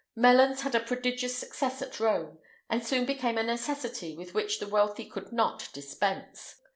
Melons 0.15 0.61
had 0.61 0.73
a 0.73 0.79
prodigious 0.79 1.37
success 1.37 1.79
at 1.83 1.99
Rome, 1.99 2.39
and 2.71 2.83
soon 2.83 3.05
became 3.05 3.37
a 3.37 3.43
necessity 3.43 4.15
with 4.17 4.33
which 4.33 4.57
the 4.59 4.67
wealthy 4.67 5.05
could 5.05 5.31
not 5.31 5.69
dispense. 5.73 6.55